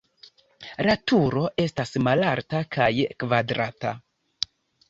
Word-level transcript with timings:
La 0.87 0.95
turo 1.11 1.43
estas 1.65 1.93
malalta 2.07 2.63
kaj 2.77 2.91
kvadrata. 3.25 3.93